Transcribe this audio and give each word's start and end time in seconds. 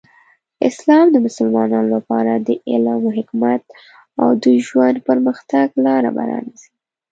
اسلام 0.69 1.05
د 1.11 1.15
مسلمانانو 1.25 1.87
لپاره 1.97 2.33
د 2.47 2.49
علم، 2.69 3.01
حکمت، 3.17 3.63
او 4.21 4.29
د 4.43 4.45
ژوند 4.65 4.97
پرمختګ 5.09 5.67
لاره 5.85 6.09
پرانیزي. 6.17 6.67